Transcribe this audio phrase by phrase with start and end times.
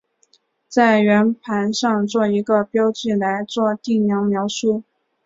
[0.67, 4.81] 在圆盘上做一个标记来做定量描述。